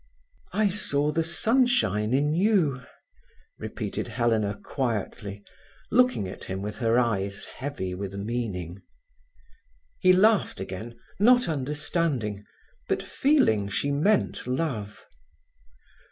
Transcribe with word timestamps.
"I 0.53 0.69
saw 0.69 1.11
the 1.11 1.21
sunshine 1.21 2.11
in 2.11 2.33
you," 2.33 2.81
repeated 3.59 4.07
Helena 4.07 4.59
quietly, 4.63 5.43
looking 5.91 6.27
at 6.27 6.45
him 6.45 6.63
with 6.63 6.77
her 6.79 6.97
eyes 6.97 7.45
heavy 7.45 7.93
with 7.93 8.15
meaning. 8.15 8.81
He 9.99 10.11
laughed 10.11 10.59
again, 10.59 10.97
not 11.19 11.47
understanding, 11.47 12.43
but 12.89 13.03
feeling 13.03 13.69
she 13.69 13.91
meant 13.91 14.47
love. 14.47 15.05